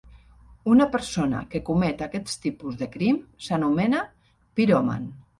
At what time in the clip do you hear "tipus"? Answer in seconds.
2.45-2.79